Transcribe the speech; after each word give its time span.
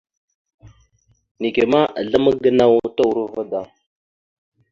Neke 1.39 1.63
ma, 1.71 1.81
aslam 1.99 2.25
gənaw 2.41 2.73
turova 2.95 3.43
da. 3.51 3.61